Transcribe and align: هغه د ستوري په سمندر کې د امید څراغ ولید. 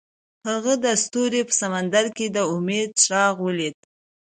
هغه 0.49 0.73
د 0.83 0.85
ستوري 1.03 1.41
په 1.47 1.53
سمندر 1.61 2.05
کې 2.17 2.27
د 2.35 2.37
امید 2.55 2.89
څراغ 3.01 3.35
ولید. 3.47 3.77